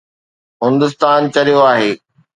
هندستان 0.63 1.19
چريو 1.33 1.59
آهي؟ 1.73 1.91